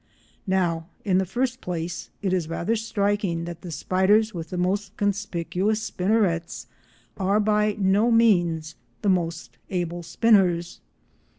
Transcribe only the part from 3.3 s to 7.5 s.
that the spiders with the most conspicuous spinnerets are